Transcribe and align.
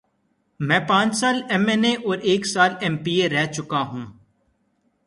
میں 0.67 0.79
پانچ 0.89 1.11
سال 1.19 1.37
ایم 1.51 1.65
این 1.71 1.83
اے 1.87 1.93
اور 2.05 2.17
ایک 2.29 2.41
سال 2.53 2.71
ایم 2.83 2.95
پی 3.03 3.13
اے 3.21 3.27
رہ 3.29 3.45
چکا 3.55 3.81
ہوں۔ 3.89 4.05